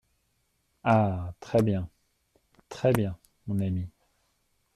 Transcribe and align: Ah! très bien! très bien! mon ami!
Ah! 0.83 1.31
très 1.39 1.61
bien! 1.61 1.87
très 2.69 2.91
bien! 2.91 3.19
mon 3.45 3.59
ami! 3.59 3.87